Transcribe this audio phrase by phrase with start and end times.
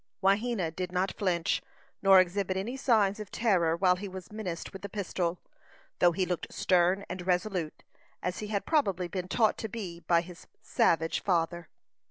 [0.23, 1.61] Wahena did not flinch,
[2.01, 5.37] nor exhibit any signs of terror while he was menaced with the pistol,
[5.99, 7.83] though he looked stern and resolute,
[8.23, 11.69] as he had probably been taught to be by his savage father.